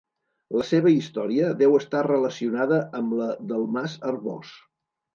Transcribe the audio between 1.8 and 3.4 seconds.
estar relacionada amb la